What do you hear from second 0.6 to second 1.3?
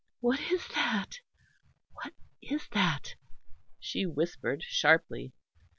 that?